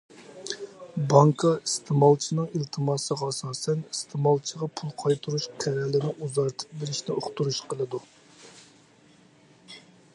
بانكا 1.09 1.49
ئىستېمالچىنىڭ 1.65 2.47
ئىلتىماسىغا 2.59 3.27
ئاساسەن، 3.33 3.83
ئىستېمالچىغا 3.95 4.69
پۇل 4.81 4.93
قايتۇرۇش 5.03 5.45
قەرەلىنى 5.65 6.13
ئۇزارتىپ 6.15 6.73
بېرىشنى 6.81 7.19
ئۇقتۇرۇش 7.19 7.61
قىلىدۇ. 7.75 8.01